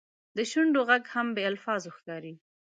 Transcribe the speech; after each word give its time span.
د 0.35 0.37
شونډو 0.51 0.81
ږغ 0.89 1.03
هم 1.13 1.27
بې 1.35 1.43
الفاظو 1.51 1.89
ښکاري. 1.97 2.33